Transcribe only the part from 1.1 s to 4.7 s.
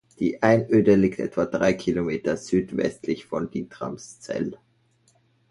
etwa drei Kilometer südwestlich von Dietramszell.